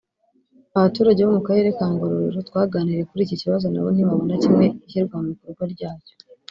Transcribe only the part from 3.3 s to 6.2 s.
kibazo nabo ntibabona kimwe ishyirwa mu bikorwa ryacyo